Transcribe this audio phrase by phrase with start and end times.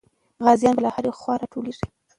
[0.45, 1.85] غازیان به له هرې خوا راټولېږي.